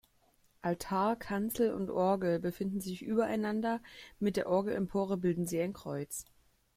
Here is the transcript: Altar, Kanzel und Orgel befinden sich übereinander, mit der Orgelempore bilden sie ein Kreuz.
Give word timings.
Altar, 0.63 1.15
Kanzel 1.15 1.75
und 1.75 1.91
Orgel 1.91 2.39
befinden 2.39 2.81
sich 2.81 3.03
übereinander, 3.03 3.79
mit 4.19 4.35
der 4.35 4.49
Orgelempore 4.49 5.15
bilden 5.15 5.45
sie 5.45 5.61
ein 5.61 5.73
Kreuz. 5.73 6.25